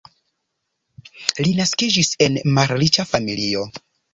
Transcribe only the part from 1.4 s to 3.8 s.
Li naskiĝis en malriĉa familio.